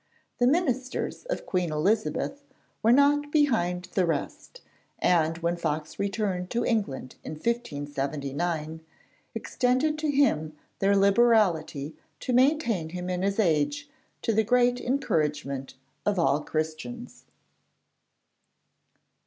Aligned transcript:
The 0.39 0.47
Ministers 0.47 1.25
of 1.25 1.45
Queen 1.45 1.71
Elizabeth 1.71 2.43
were 2.81 2.91
not 2.91 3.31
behind 3.31 3.83
the 3.93 4.07
rest, 4.07 4.61
and, 4.97 5.37
when 5.37 5.55
Fox 5.57 5.99
returned 5.99 6.49
to 6.49 6.65
England 6.65 7.17
in 7.23 7.33
1579, 7.33 8.81
'extended 9.35 9.99
to 9.99 10.09
him 10.09 10.53
their 10.79 10.95
liberality 10.95 11.95
to 12.21 12.33
maintain 12.33 12.89
him 12.89 13.11
in 13.11 13.21
his 13.21 13.39
age, 13.39 13.91
to 14.23 14.33
the 14.33 14.43
great 14.43 14.79
encouragement 14.81 15.75
of 16.03 16.17
all 16.17 16.41
Christians.' 16.41 17.25